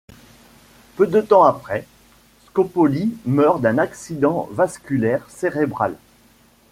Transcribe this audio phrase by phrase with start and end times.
[0.95, 1.85] Peu de temps après,
[2.47, 5.95] Scopoli meurt d'un accident vasculaire cérébral.